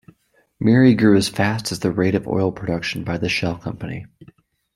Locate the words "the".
1.81-1.91, 3.19-3.29